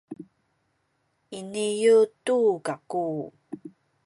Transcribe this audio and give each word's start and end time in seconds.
iniyu 1.37 1.97
tu 2.25 2.37
kaku 2.65 3.05